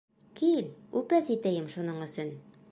Кил 0.39 0.63
үпәс 1.03 1.31
итәйем 1.37 1.71
шуның 1.77 2.03
өсөн! 2.09 2.37